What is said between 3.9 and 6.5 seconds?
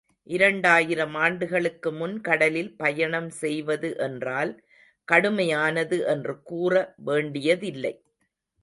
என்றால் கடுமையானது என்று